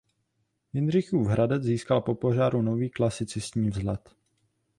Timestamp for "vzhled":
3.69-4.15